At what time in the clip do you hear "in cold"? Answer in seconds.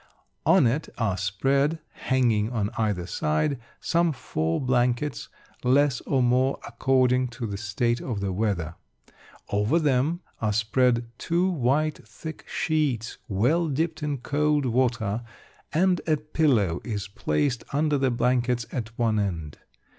14.01-14.65